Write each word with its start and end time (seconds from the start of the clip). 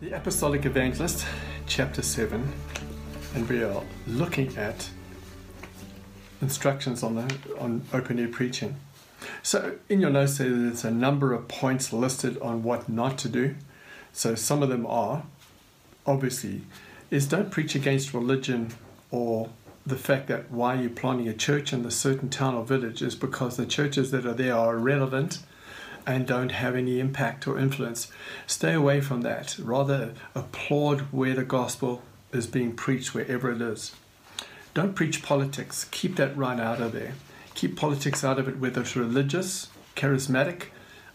The 0.00 0.12
Apostolic 0.12 0.64
Evangelist, 0.64 1.26
chapter 1.66 2.02
7, 2.02 2.52
and 3.34 3.48
we 3.48 3.64
are 3.64 3.82
looking 4.06 4.56
at 4.56 4.90
instructions 6.40 7.02
on, 7.02 7.16
the, 7.16 7.56
on 7.58 7.84
open 7.92 8.20
air 8.20 8.28
preaching. 8.28 8.76
So, 9.42 9.74
in 9.88 10.00
your 10.00 10.10
notes, 10.10 10.38
there's 10.38 10.84
a 10.84 10.92
number 10.92 11.32
of 11.32 11.48
points 11.48 11.92
listed 11.92 12.38
on 12.38 12.62
what 12.62 12.88
not 12.88 13.18
to 13.18 13.28
do. 13.28 13.56
So, 14.12 14.36
some 14.36 14.62
of 14.62 14.68
them 14.68 14.86
are 14.86 15.24
obviously 16.06 16.60
is 17.10 17.26
don't 17.26 17.50
preach 17.50 17.74
against 17.74 18.14
religion 18.14 18.74
or 19.10 19.48
the 19.84 19.96
fact 19.96 20.28
that 20.28 20.48
why 20.48 20.76
you're 20.76 20.90
planting 20.90 21.26
a 21.26 21.34
church 21.34 21.72
in 21.72 21.84
a 21.84 21.90
certain 21.90 22.28
town 22.28 22.54
or 22.54 22.64
village 22.64 23.02
is 23.02 23.16
because 23.16 23.56
the 23.56 23.66
churches 23.66 24.12
that 24.12 24.24
are 24.24 24.32
there 24.32 24.54
are 24.54 24.76
irrelevant 24.76 25.40
and 26.08 26.26
don't 26.26 26.52
have 26.52 26.74
any 26.74 27.00
impact 27.00 27.46
or 27.46 27.58
influence. 27.58 28.10
Stay 28.46 28.72
away 28.72 28.98
from 28.98 29.20
that. 29.20 29.58
Rather, 29.58 30.14
applaud 30.34 31.02
where 31.12 31.34
the 31.34 31.44
gospel 31.44 32.02
is 32.32 32.46
being 32.46 32.72
preached, 32.74 33.12
wherever 33.12 33.52
it 33.52 33.60
is. 33.60 33.94
Don't 34.72 34.94
preach 34.94 35.22
politics. 35.22 35.86
Keep 35.90 36.16
that 36.16 36.34
right 36.34 36.58
out 36.58 36.80
of 36.80 36.92
there. 36.92 37.12
Keep 37.54 37.76
politics 37.76 38.24
out 38.24 38.38
of 38.38 38.48
it, 38.48 38.58
whether 38.58 38.80
it's 38.80 38.96
religious, 38.96 39.68
charismatic, 39.96 40.68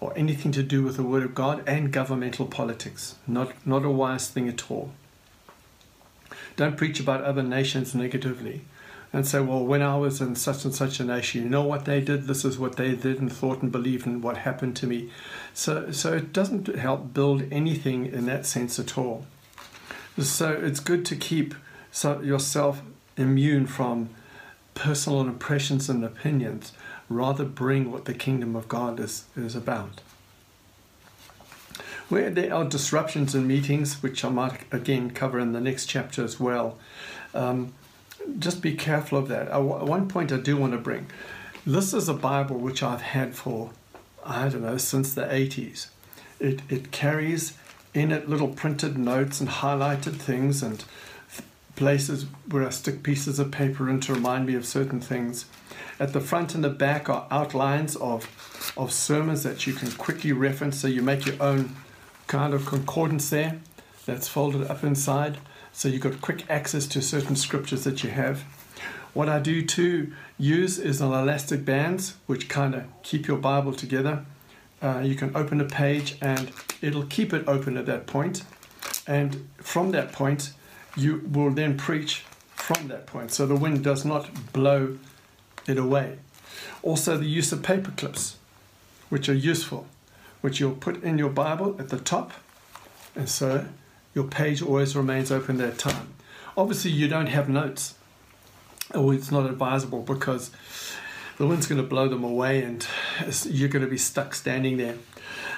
or 0.00 0.12
anything 0.16 0.50
to 0.50 0.62
do 0.62 0.82
with 0.82 0.96
the 0.96 1.04
Word 1.04 1.22
of 1.22 1.36
God 1.36 1.62
and 1.68 1.92
governmental 1.92 2.46
politics. 2.46 3.14
Not, 3.28 3.52
not 3.64 3.84
a 3.84 3.90
wise 3.90 4.28
thing 4.28 4.48
at 4.48 4.72
all. 4.72 4.90
Don't 6.56 6.76
preach 6.76 6.98
about 6.98 7.22
other 7.22 7.44
nations 7.44 7.94
negatively 7.94 8.62
and 9.12 9.26
say, 9.26 9.40
well, 9.40 9.64
when 9.64 9.82
I 9.82 9.96
was 9.96 10.20
in 10.20 10.36
such 10.36 10.64
and 10.64 10.74
such 10.74 11.00
a 11.00 11.04
nation, 11.04 11.42
you 11.42 11.48
know 11.48 11.64
what 11.64 11.84
they 11.84 12.00
did? 12.00 12.26
This 12.26 12.44
is 12.44 12.58
what 12.58 12.76
they 12.76 12.94
did 12.94 13.20
and 13.20 13.32
thought 13.32 13.60
and 13.60 13.72
believed 13.72 14.06
and 14.06 14.22
what 14.22 14.38
happened 14.38 14.76
to 14.76 14.86
me. 14.86 15.10
So, 15.52 15.90
so 15.90 16.12
it 16.12 16.32
doesn't 16.32 16.74
help 16.76 17.12
build 17.12 17.44
anything 17.50 18.06
in 18.06 18.26
that 18.26 18.46
sense 18.46 18.78
at 18.78 18.96
all. 18.96 19.26
So 20.18 20.52
it's 20.52 20.80
good 20.80 21.04
to 21.06 21.16
keep 21.16 21.54
yourself 22.04 22.82
immune 23.16 23.66
from 23.66 24.10
personal 24.74 25.22
impressions 25.22 25.88
and 25.88 26.04
opinions. 26.04 26.72
Rather, 27.08 27.44
bring 27.44 27.90
what 27.90 28.04
the 28.04 28.14
kingdom 28.14 28.54
of 28.54 28.68
God 28.68 29.00
is, 29.00 29.24
is 29.36 29.56
about. 29.56 30.00
Where 32.08 32.30
there 32.30 32.54
are 32.54 32.64
disruptions 32.64 33.34
in 33.34 33.46
meetings, 33.46 34.02
which 34.02 34.24
I 34.24 34.28
might 34.28 34.60
again 34.72 35.10
cover 35.10 35.40
in 35.40 35.52
the 35.52 35.60
next 35.60 35.86
chapter 35.86 36.22
as 36.22 36.38
well. 36.38 36.78
Um, 37.34 37.72
just 38.38 38.62
be 38.62 38.74
careful 38.74 39.18
of 39.18 39.28
that. 39.28 39.52
Uh, 39.52 39.60
one 39.60 40.08
point 40.08 40.32
I 40.32 40.38
do 40.38 40.56
want 40.56 40.72
to 40.72 40.78
bring 40.78 41.06
this 41.66 41.92
is 41.92 42.08
a 42.08 42.14
Bible 42.14 42.56
which 42.56 42.82
I've 42.82 43.02
had 43.02 43.34
for, 43.34 43.70
I 44.24 44.48
don't 44.48 44.62
know, 44.62 44.78
since 44.78 45.14
the 45.14 45.22
80s. 45.22 45.88
It, 46.38 46.62
it 46.68 46.90
carries 46.90 47.56
in 47.92 48.12
it 48.12 48.28
little 48.28 48.48
printed 48.48 48.96
notes 48.96 49.40
and 49.40 49.48
highlighted 49.48 50.16
things 50.16 50.62
and 50.62 50.84
places 51.76 52.26
where 52.48 52.66
I 52.66 52.70
stick 52.70 53.02
pieces 53.02 53.38
of 53.38 53.50
paper 53.50 53.88
in 53.88 54.00
to 54.00 54.14
remind 54.14 54.46
me 54.46 54.54
of 54.54 54.64
certain 54.64 55.00
things. 55.00 55.46
At 55.98 56.12
the 56.12 56.20
front 56.20 56.54
and 56.54 56.64
the 56.64 56.70
back 56.70 57.08
are 57.08 57.26
outlines 57.30 57.96
of, 57.96 58.72
of 58.76 58.92
sermons 58.92 59.42
that 59.42 59.66
you 59.66 59.74
can 59.74 59.90
quickly 59.92 60.32
reference 60.32 60.78
so 60.78 60.88
you 60.88 61.02
make 61.02 61.26
your 61.26 61.42
own 61.42 61.76
kind 62.26 62.54
of 62.54 62.64
concordance 62.64 63.28
there 63.30 63.58
that's 64.06 64.28
folded 64.28 64.70
up 64.70 64.82
inside. 64.82 65.38
So 65.72 65.88
you've 65.88 66.02
got 66.02 66.20
quick 66.20 66.44
access 66.50 66.86
to 66.88 67.02
certain 67.02 67.36
scriptures 67.36 67.84
that 67.84 68.02
you 68.04 68.10
have. 68.10 68.42
What 69.12 69.28
I 69.28 69.38
do 69.38 69.64
too 69.64 70.12
use 70.38 70.78
is 70.78 71.00
an 71.00 71.12
elastic 71.12 71.64
bands, 71.64 72.16
which 72.26 72.48
kind 72.48 72.74
of 72.74 72.84
keep 73.02 73.26
your 73.26 73.38
Bible 73.38 73.72
together. 73.72 74.24
Uh, 74.82 75.00
you 75.04 75.14
can 75.14 75.34
open 75.36 75.60
a 75.60 75.64
page 75.64 76.16
and 76.20 76.52
it'll 76.80 77.06
keep 77.06 77.32
it 77.32 77.46
open 77.46 77.76
at 77.76 77.86
that 77.86 78.06
point. 78.06 78.42
And 79.06 79.48
from 79.58 79.90
that 79.90 80.12
point, 80.12 80.52
you 80.96 81.22
will 81.30 81.50
then 81.50 81.76
preach 81.76 82.24
from 82.54 82.88
that 82.88 83.06
point. 83.06 83.32
So 83.32 83.46
the 83.46 83.56
wind 83.56 83.82
does 83.82 84.04
not 84.04 84.52
blow 84.52 84.98
it 85.66 85.78
away. 85.78 86.18
Also, 86.82 87.16
the 87.16 87.26
use 87.26 87.52
of 87.52 87.62
paper 87.62 87.90
clips, 87.90 88.36
which 89.08 89.28
are 89.28 89.34
useful, 89.34 89.86
which 90.40 90.60
you'll 90.60 90.72
put 90.72 91.02
in 91.02 91.18
your 91.18 91.30
Bible 91.30 91.76
at 91.78 91.88
the 91.88 91.98
top. 91.98 92.32
And 93.14 93.28
so 93.28 93.66
your 94.14 94.24
page 94.24 94.62
always 94.62 94.96
remains 94.96 95.30
open 95.30 95.58
that 95.58 95.78
time. 95.78 96.14
Obviously, 96.56 96.90
you 96.90 97.08
don't 97.08 97.28
have 97.28 97.48
notes, 97.48 97.94
or 98.94 99.14
it's 99.14 99.30
not 99.30 99.46
advisable 99.46 100.02
because 100.02 100.50
the 101.38 101.46
wind's 101.46 101.66
going 101.66 101.80
to 101.80 101.86
blow 101.86 102.08
them 102.08 102.24
away 102.24 102.62
and 102.62 102.86
you're 103.44 103.68
going 103.68 103.84
to 103.84 103.90
be 103.90 103.98
stuck 103.98 104.34
standing 104.34 104.76
there. 104.76 104.96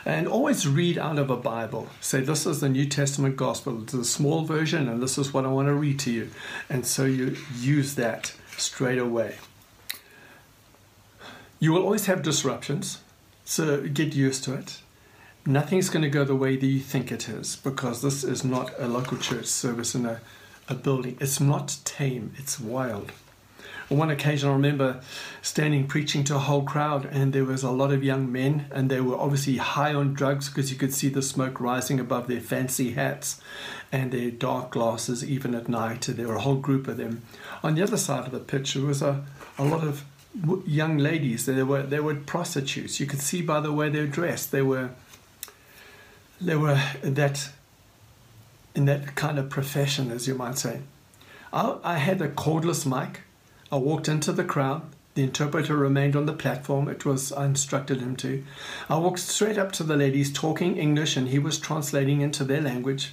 And 0.05 0.29
always 0.29 0.67
read 0.67 0.99
out 0.99 1.19
of 1.19 1.31
a 1.31 1.37
Bible. 1.37 1.89
Say, 2.01 2.21
This 2.21 2.45
is 2.45 2.61
the 2.61 2.69
New 2.69 2.87
Testament 2.87 3.37
Gospel. 3.37 3.83
It's 3.83 3.95
a 3.95 4.05
small 4.05 4.45
version, 4.45 4.89
and 4.89 5.03
this 5.03 5.17
is 5.17 5.33
what 5.33 5.45
I 5.45 5.49
want 5.49 5.69
to 5.69 5.75
read 5.75 5.99
to 6.01 6.11
you. 6.11 6.31
And 6.69 6.85
so 6.85 7.05
you 7.05 7.37
use 7.59 7.95
that 7.95 8.35
straight 8.57 8.99
away. 8.99 9.37
You 11.59 11.73
will 11.73 11.83
always 11.83 12.07
have 12.07 12.23
disruptions, 12.23 12.99
so 13.45 13.87
get 13.87 14.15
used 14.15 14.43
to 14.45 14.55
it 14.55 14.83
nothing's 15.47 15.91
going 15.91 16.03
to 16.03 16.11
go 16.11 16.25
the 16.25 16.37
way 16.37 16.57
that 16.57 16.67
you 16.67 16.81
think 16.81 17.11
it 17.11 17.29
is 17.29 17.57
because 17.57 18.03
this 18.03 18.25
is 18.25 18.45
not 18.45 18.73
a 18.79 18.87
local 18.87 19.19
church 19.19 19.47
service 19.47 19.95
in 19.95 20.07
a, 20.07 20.21
a 20.69 20.75
building. 20.75 21.17
It's 21.21 21.41
not 21.41 21.77
tame, 21.85 22.33
it's 22.37 22.61
wild. 22.61 23.13
On 23.91 23.99
one 23.99 24.11
occasion, 24.11 24.49
I 24.49 24.53
remember 24.53 25.03
standing 25.43 25.87
preaching 25.87 26.25
to 26.25 26.37
a 26.37 26.39
whole 26.39 26.63
crowd, 26.63 27.05
and 27.05 27.33
there 27.33 27.45
was 27.45 27.63
a 27.63 27.71
lot 27.71 27.93
of 27.93 28.03
young 28.03 28.31
men, 28.33 28.67
and 28.71 28.91
they 28.91 29.01
were 29.01 29.19
obviously 29.19 29.59
high 29.59 29.93
on 29.93 30.15
drugs 30.15 30.49
because 30.49 30.71
you 30.73 30.79
could 30.79 30.95
see 30.95 31.09
the 31.09 31.21
smoke 31.21 31.61
rising 31.61 32.01
above 32.01 32.27
their 32.27 32.41
fancy 32.41 32.93
hats 32.93 33.41
and 33.91 34.11
their 34.11 34.31
dark 34.31 34.71
glasses, 34.71 35.23
even 35.23 35.55
at 35.55 35.69
night. 35.69 36.03
There 36.03 36.29
were 36.29 36.37
a 36.37 36.41
whole 36.41 36.57
group 36.57 36.89
of 36.89 36.97
them. 36.97 37.23
On 37.63 37.75
the 37.75 37.83
other 37.83 37.99
side 37.99 38.25
of 38.25 38.33
the 38.33 38.39
pitch, 38.39 38.75
there 38.75 38.87
was 38.87 39.03
a, 39.03 39.25
a 39.59 39.65
lot 39.65 39.85
of 39.85 40.05
young 40.65 40.97
ladies. 40.97 41.45
They 41.45 41.63
were 41.63 41.83
they 41.83 42.01
were 42.01 42.15
prostitutes. 42.15 42.99
You 42.99 43.07
could 43.07 43.21
see 43.21 43.43
by 43.43 43.61
the 43.61 43.73
way 43.73 43.91
they 43.91 44.01
were 44.01 44.07
dressed. 44.07 44.53
They 44.53 44.63
were 44.63 44.91
they 46.45 46.57
were 46.57 46.81
that 47.03 47.51
in 48.75 48.87
that 48.87 49.15
kind 49.15 49.39
of 49.39 49.51
profession, 49.51 50.11
as 50.11 50.27
you 50.27 50.35
might 50.35 50.59
say. 50.59 50.81
I, 51.53 51.77
I 51.85 51.99
had 51.99 52.23
a 52.23 52.29
cordless 52.29 52.87
mic. 52.87 53.21
I 53.71 53.77
walked 53.77 54.09
into 54.09 54.33
the 54.33 54.45
crowd. 54.45 54.83
The 55.15 55.23
interpreter 55.23 55.77
remained 55.77 56.17
on 56.17 56.25
the 56.25 56.33
platform. 56.33 56.89
It 56.89 57.05
was 57.05 57.33
I 57.33 57.45
instructed 57.45 58.01
him 58.01 58.17
to. 58.17 58.43
I 58.89 58.97
walked 58.97 59.19
straight 59.19 59.59
up 59.59 59.73
to 59.73 59.85
the 59.85 59.97
ladies 59.97 60.33
talking 60.33 60.79
English, 60.79 61.17
and 61.17 61.29
he 61.29 61.39
was 61.39 61.59
translating 61.59 62.23
into 62.23 62.45
their 62.45 62.63
language. 62.63 63.13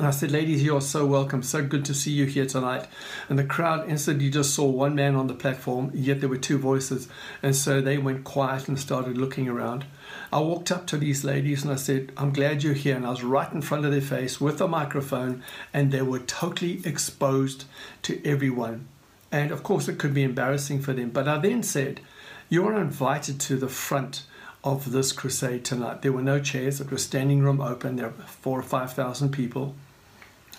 And 0.00 0.06
I 0.06 0.12
said, 0.12 0.30
Ladies, 0.30 0.62
you're 0.62 0.80
so 0.80 1.04
welcome. 1.04 1.42
So 1.42 1.62
good 1.62 1.84
to 1.84 1.92
see 1.92 2.10
you 2.10 2.24
here 2.24 2.46
tonight. 2.46 2.86
And 3.28 3.38
the 3.38 3.44
crowd 3.44 3.86
instantly 3.86 4.30
just 4.30 4.54
saw 4.54 4.64
one 4.64 4.94
man 4.94 5.14
on 5.14 5.26
the 5.26 5.34
platform, 5.34 5.90
yet 5.92 6.20
there 6.20 6.28
were 6.30 6.38
two 6.38 6.56
voices. 6.56 7.06
And 7.42 7.54
so 7.54 7.82
they 7.82 7.98
went 7.98 8.24
quiet 8.24 8.66
and 8.66 8.80
started 8.80 9.18
looking 9.18 9.46
around. 9.46 9.84
I 10.32 10.40
walked 10.40 10.72
up 10.72 10.86
to 10.86 10.96
these 10.96 11.22
ladies 11.22 11.64
and 11.64 11.70
I 11.70 11.76
said, 11.76 12.12
I'm 12.16 12.32
glad 12.32 12.62
you're 12.62 12.72
here. 12.72 12.96
And 12.96 13.04
I 13.04 13.10
was 13.10 13.22
right 13.22 13.52
in 13.52 13.60
front 13.60 13.84
of 13.84 13.92
their 13.92 14.00
face 14.00 14.40
with 14.40 14.58
a 14.62 14.66
microphone, 14.66 15.42
and 15.74 15.92
they 15.92 16.00
were 16.00 16.20
totally 16.20 16.80
exposed 16.86 17.66
to 18.04 18.26
everyone. 18.26 18.88
And 19.30 19.50
of 19.50 19.62
course, 19.62 19.86
it 19.86 19.98
could 19.98 20.14
be 20.14 20.22
embarrassing 20.22 20.80
for 20.80 20.94
them. 20.94 21.10
But 21.10 21.28
I 21.28 21.36
then 21.36 21.62
said, 21.62 22.00
You're 22.48 22.80
invited 22.80 23.38
to 23.40 23.58
the 23.58 23.68
front 23.68 24.22
of 24.64 24.92
this 24.92 25.12
crusade 25.12 25.66
tonight. 25.66 26.00
There 26.00 26.12
were 26.12 26.22
no 26.22 26.40
chairs, 26.40 26.80
it 26.80 26.90
was 26.90 27.04
standing 27.04 27.42
room 27.42 27.60
open. 27.60 27.96
There 27.96 28.08
were 28.08 28.24
four 28.24 28.58
or 28.58 28.62
five 28.62 28.94
thousand 28.94 29.32
people. 29.32 29.74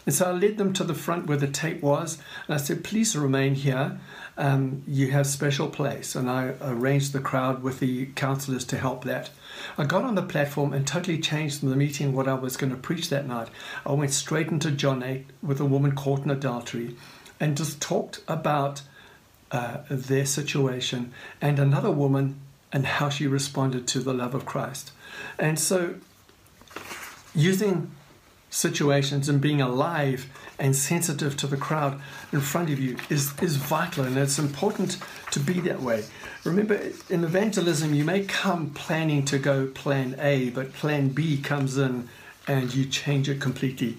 And 0.05 0.15
so 0.15 0.29
I 0.29 0.31
led 0.31 0.57
them 0.57 0.73
to 0.73 0.83
the 0.83 0.93
front 0.93 1.27
where 1.27 1.37
the 1.37 1.47
tape 1.47 1.81
was, 1.81 2.17
and 2.47 2.55
I 2.55 2.57
said, 2.57 2.83
Please 2.83 3.15
remain 3.15 3.55
here. 3.55 3.99
Um, 4.37 4.83
you 4.87 5.11
have 5.11 5.27
special 5.27 5.67
place. 5.67 6.15
And 6.15 6.29
I 6.29 6.53
arranged 6.61 7.13
the 7.13 7.19
crowd 7.19 7.61
with 7.61 7.79
the 7.79 8.07
counselors 8.15 8.65
to 8.65 8.77
help 8.77 9.03
that. 9.03 9.29
I 9.77 9.83
got 9.83 10.03
on 10.03 10.15
the 10.15 10.23
platform 10.23 10.73
and 10.73 10.87
totally 10.87 11.19
changed 11.19 11.61
the 11.61 11.75
meeting 11.75 12.13
what 12.13 12.27
I 12.27 12.33
was 12.33 12.57
going 12.57 12.71
to 12.71 12.77
preach 12.77 13.09
that 13.09 13.27
night. 13.27 13.49
I 13.85 13.91
went 13.91 14.11
straight 14.11 14.47
into 14.47 14.71
John 14.71 15.03
8 15.03 15.27
with 15.43 15.59
a 15.59 15.65
woman 15.65 15.93
caught 15.93 16.23
in 16.23 16.31
adultery 16.31 16.95
and 17.39 17.57
just 17.57 17.81
talked 17.81 18.21
about 18.27 18.81
uh, 19.51 19.79
their 19.89 20.25
situation 20.25 21.13
and 21.41 21.59
another 21.59 21.91
woman 21.91 22.39
and 22.71 22.85
how 22.85 23.09
she 23.09 23.27
responded 23.27 23.87
to 23.87 23.99
the 23.99 24.13
love 24.13 24.33
of 24.33 24.45
Christ. 24.45 24.91
And 25.37 25.59
so, 25.59 25.95
using 27.35 27.91
situations 28.51 29.27
and 29.27 29.41
being 29.41 29.61
alive 29.61 30.29
and 30.59 30.75
sensitive 30.75 31.35
to 31.37 31.47
the 31.47 31.57
crowd 31.57 31.99
in 32.31 32.41
front 32.41 32.69
of 32.69 32.79
you 32.79 32.97
is, 33.09 33.33
is 33.41 33.55
vital 33.55 34.05
and 34.05 34.17
it's 34.17 34.37
important 34.37 34.99
to 35.31 35.39
be 35.39 35.59
that 35.61 35.81
way. 35.81 36.03
Remember, 36.43 36.79
in 37.09 37.23
evangelism, 37.23 37.95
you 37.95 38.03
may 38.03 38.25
come 38.25 38.69
planning 38.71 39.25
to 39.25 39.39
go 39.39 39.65
plan 39.67 40.15
A, 40.19 40.49
but 40.51 40.73
plan 40.73 41.09
B 41.09 41.41
comes 41.41 41.77
in 41.77 42.09
and 42.47 42.73
you 42.73 42.85
change 42.85 43.29
it 43.29 43.39
completely. 43.39 43.97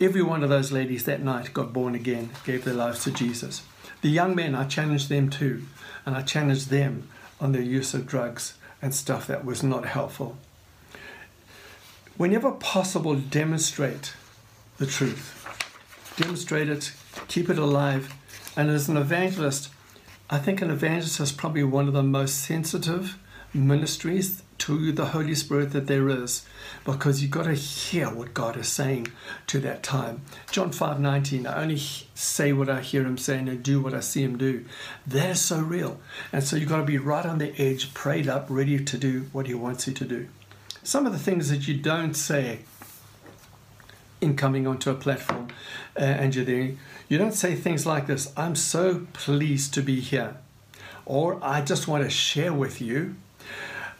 Every 0.00 0.22
one 0.22 0.42
of 0.42 0.48
those 0.48 0.72
ladies 0.72 1.04
that 1.04 1.22
night 1.22 1.52
got 1.52 1.72
born 1.72 1.94
again, 1.94 2.30
gave 2.44 2.64
their 2.64 2.74
lives 2.74 3.04
to 3.04 3.10
Jesus. 3.10 3.62
The 4.02 4.08
young 4.08 4.34
men, 4.34 4.54
I 4.54 4.64
challenged 4.64 5.10
them 5.10 5.28
too, 5.28 5.64
and 6.06 6.14
I 6.14 6.22
challenged 6.22 6.70
them 6.70 7.08
on 7.40 7.52
their 7.52 7.60
use 7.60 7.92
of 7.92 8.06
drugs 8.06 8.54
and 8.80 8.94
stuff 8.94 9.26
that 9.26 9.44
was 9.44 9.62
not 9.62 9.84
helpful. 9.84 10.38
Whenever 12.20 12.50
possible, 12.50 13.14
demonstrate 13.14 14.12
the 14.76 14.84
truth. 14.84 15.42
Demonstrate 16.18 16.68
it, 16.68 16.92
keep 17.28 17.48
it 17.48 17.56
alive. 17.56 18.14
And 18.54 18.68
as 18.68 18.90
an 18.90 18.98
evangelist, 18.98 19.70
I 20.28 20.36
think 20.36 20.60
an 20.60 20.70
evangelist 20.70 21.18
is 21.18 21.32
probably 21.32 21.64
one 21.64 21.88
of 21.88 21.94
the 21.94 22.02
most 22.02 22.44
sensitive 22.44 23.16
ministries 23.54 24.42
to 24.58 24.92
the 24.92 25.06
Holy 25.06 25.34
Spirit 25.34 25.72
that 25.72 25.86
there 25.86 26.10
is 26.10 26.44
because 26.84 27.22
you've 27.22 27.30
got 27.30 27.44
to 27.44 27.54
hear 27.54 28.10
what 28.10 28.34
God 28.34 28.58
is 28.58 28.68
saying 28.68 29.06
to 29.46 29.58
that 29.60 29.82
time. 29.82 30.20
John 30.52 30.72
5 30.72 31.00
19, 31.00 31.46
I 31.46 31.62
only 31.62 31.78
say 31.78 32.52
what 32.52 32.68
I 32.68 32.82
hear 32.82 33.06
him 33.06 33.16
saying 33.16 33.48
and 33.48 33.62
do 33.62 33.80
what 33.80 33.94
I 33.94 34.00
see 34.00 34.22
him 34.22 34.36
do. 34.36 34.66
That 35.06 35.30
is 35.30 35.40
so 35.40 35.58
real. 35.60 35.98
And 36.34 36.44
so 36.44 36.56
you've 36.56 36.68
got 36.68 36.80
to 36.80 36.84
be 36.84 36.98
right 36.98 37.24
on 37.24 37.38
the 37.38 37.58
edge, 37.58 37.94
prayed 37.94 38.28
up, 38.28 38.44
ready 38.50 38.84
to 38.84 38.98
do 38.98 39.30
what 39.32 39.46
he 39.46 39.54
wants 39.54 39.86
you 39.86 39.94
to 39.94 40.04
do. 40.04 40.28
Some 40.82 41.06
of 41.06 41.12
the 41.12 41.18
things 41.18 41.50
that 41.50 41.68
you 41.68 41.74
don't 41.74 42.14
say 42.14 42.60
in 44.20 44.36
coming 44.36 44.66
onto 44.66 44.90
a 44.90 44.94
platform 44.94 45.48
uh, 45.98 46.02
and 46.02 46.34
you're 46.34 46.44
there, 46.44 46.72
you 47.08 47.18
don't 47.18 47.32
say 47.32 47.54
things 47.54 47.86
like 47.86 48.06
this 48.06 48.32
I'm 48.36 48.54
so 48.54 49.06
pleased 49.12 49.74
to 49.74 49.82
be 49.82 50.00
here, 50.00 50.36
or 51.04 51.38
I 51.42 51.60
just 51.60 51.88
want 51.88 52.04
to 52.04 52.10
share 52.10 52.52
with 52.52 52.80
you 52.80 53.16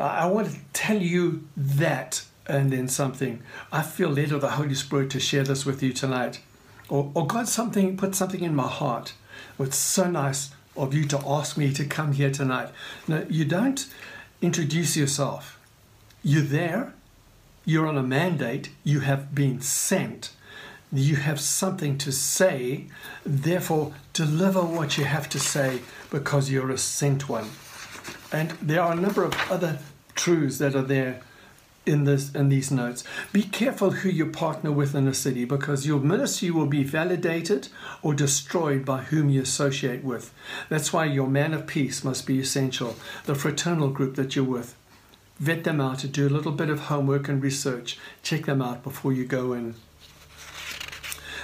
I 0.01 0.27
want 0.29 0.49
to 0.51 0.59
tell 0.73 0.97
you 0.97 1.47
that 1.57 2.25
and 2.47 2.73
then 2.73 2.89
something. 2.89 3.43
I 3.71 3.83
feel 3.83 4.09
led 4.09 4.33
of 4.33 4.41
the 4.41 4.53
Holy 4.53 4.75
Spirit 4.75 5.11
to 5.11 5.21
share 5.21 5.45
this 5.45 5.67
with 5.67 5.83
you 5.83 5.93
tonight. 5.93 6.41
Or, 6.89 7.13
or 7.15 7.27
God 7.27 7.49
something 7.49 7.99
put 7.99 8.15
something 8.15 8.41
in 8.41 8.55
my 8.55 8.67
heart. 8.67 9.13
It's 9.59 9.77
so 9.77 10.11
nice 10.11 10.53
of 10.75 10.95
you 10.95 11.05
to 11.09 11.21
ask 11.27 11.59
me 11.59 11.73
to 11.75 11.85
come 11.85 12.13
here 12.13 12.31
tonight. 12.31 12.71
No, 13.07 13.27
you 13.29 13.45
don't 13.45 13.87
introduce 14.41 14.97
yourself. 14.97 15.60
You're 16.23 16.43
there, 16.43 16.95
you're 17.65 17.87
on 17.87 17.97
a 17.97 18.03
mandate, 18.03 18.71
you 18.85 19.01
have 19.01 19.35
been 19.35 19.61
sent, 19.61 20.33
you 20.93 21.17
have 21.17 21.41
something 21.41 21.97
to 21.99 22.13
say, 22.13 22.87
therefore, 23.25 23.95
deliver 24.13 24.61
what 24.61 24.99
you 24.99 25.05
have 25.05 25.29
to 25.31 25.41
say 25.41 25.81
because 26.11 26.51
you're 26.51 26.71
a 26.71 26.79
sent 26.79 27.29
one. 27.29 27.49
And 28.33 28.51
there 28.63 28.83
are 28.83 28.93
a 28.93 28.97
number 28.97 29.25
of 29.25 29.35
other 29.51 29.79
truths 30.15 30.59
that 30.59 30.75
are 30.75 30.83
there 30.83 31.23
in 31.87 32.05
this 32.05 32.33
in 32.35 32.49
these 32.49 32.71
notes. 32.71 33.05
Be 33.33 33.43
careful 33.43 33.91
who 33.91 34.09
you 34.09 34.27
partner 34.27 34.71
with 34.71 34.95
in 34.95 35.09
a 35.09 35.15
city 35.15 35.45
because 35.45 35.87
your 35.87 36.01
ministry 36.01 36.51
will 36.51 36.67
be 36.67 36.85
validated 36.85 37.69
or 38.03 38.15
destroyed 38.15 38.85
by 38.85 39.03
whom 39.03 39.31
you 39.31 39.43
associate 39.43 40.05
with. 40.05 40.33
That's 40.69 40.93
why 40.93 41.07
your 41.07 41.29
man 41.29 41.55
of 41.55 41.67
peace 41.67 42.05
must 42.05 42.27
be 42.27 42.39
essential. 42.39 42.97
The 43.25 43.35
fraternal 43.35 43.89
group 43.89 44.17
that 44.17 44.37
you're 44.37 44.45
with. 44.45 44.75
Vet 45.41 45.65
them 45.65 45.81
out, 45.81 46.05
do 46.13 46.29
a 46.29 46.31
little 46.31 46.53
bit 46.53 46.69
of 46.69 46.81
homework 46.81 47.29
and 47.29 47.43
research. 47.43 47.99
Check 48.23 48.45
them 48.45 48.61
out 48.61 48.83
before 48.83 49.13
you 49.13 49.25
go 49.25 49.55
in. 49.55 49.75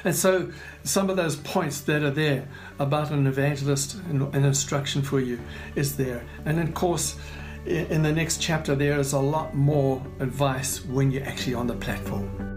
And 0.04 0.14
so, 0.14 0.52
some 0.84 1.10
of 1.10 1.16
those 1.16 1.34
points 1.34 1.80
that 1.80 2.02
are 2.02 2.10
there 2.10 2.46
about 2.78 3.10
an 3.10 3.26
evangelist 3.26 3.94
and 4.10 4.32
an 4.34 4.44
instruction 4.44 5.02
for 5.02 5.18
you 5.18 5.40
is 5.74 5.96
there. 5.96 6.24
And 6.44 6.60
of 6.60 6.74
course, 6.74 7.16
in 7.64 8.02
the 8.02 8.12
next 8.12 8.40
chapter, 8.40 8.74
there 8.74 9.00
is 9.00 9.14
a 9.14 9.18
lot 9.18 9.56
more 9.56 10.00
advice 10.20 10.84
when 10.84 11.10
you're 11.10 11.24
actually 11.24 11.54
on 11.54 11.66
the 11.66 11.74
platform. 11.74 12.55